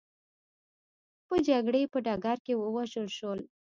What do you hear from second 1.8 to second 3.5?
په ډګر کې ووژل شول.